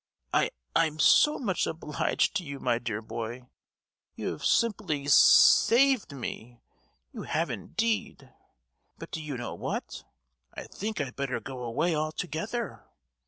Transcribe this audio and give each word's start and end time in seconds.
"I—I'm 0.33 0.97
so 0.97 1.37
much 1.37 1.67
obliged 1.67 2.35
to 2.37 2.43
you, 2.43 2.59
my 2.59 2.79
dear 2.79 3.03
boy; 3.03 3.45
you 4.15 4.31
have 4.31 4.43
simply 4.43 5.05
sa—ved 5.07 6.11
me, 6.11 6.63
you 7.11 7.21
have 7.21 7.51
indeed! 7.51 8.33
But, 8.97 9.11
do 9.11 9.21
you 9.21 9.37
know 9.37 9.53
what,—I 9.53 10.63
think 10.63 10.99
I'd 10.99 11.15
better 11.15 11.39
go 11.39 11.61
away 11.61 11.95
altogether!" 11.95 12.83